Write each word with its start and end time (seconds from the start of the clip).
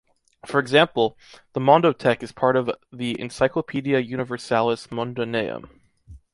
For 0.47 0.59
example, 0.59 1.15
the 1.53 1.59
Mondothèque 1.59 2.23
is 2.23 2.31
part 2.31 2.55
of 2.55 2.71
the 2.91 3.19
Encyclopedia 3.19 3.99
Universalis 3.99 4.87
Mundaneum. 4.87 5.69